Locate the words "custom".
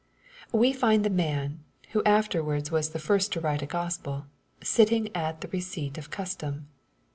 6.09-6.69